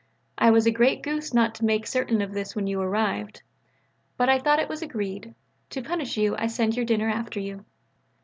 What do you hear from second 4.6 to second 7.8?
was agreed. To punish you I send your dinner after you.